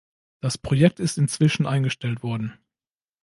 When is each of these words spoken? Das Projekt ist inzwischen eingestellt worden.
Das 0.39 0.57
Projekt 0.57 0.99
ist 0.99 1.19
inzwischen 1.19 1.67
eingestellt 1.67 2.23
worden. 2.23 2.57